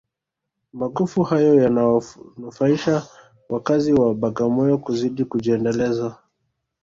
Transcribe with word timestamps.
magofu 0.73 1.23
hayo 1.23 1.53
yanawanufaisha 1.63 3.07
wakazi 3.49 3.93
wa 3.93 4.15
bagamoyo 4.15 4.75
kuzidi 4.77 5.25
kujiendeleza 5.25 6.17